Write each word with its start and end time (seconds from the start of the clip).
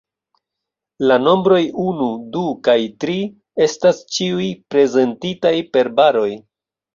La 1.09 1.17
nombroj 1.25 1.59
unu, 1.83 2.07
du 2.35 2.41
kaj 2.69 2.75
tri 3.03 3.19
estas 3.67 4.01
ĉiuj 4.17 4.49
prezentitaj 4.77 5.55
per 5.77 5.93
baroj. 6.01 6.27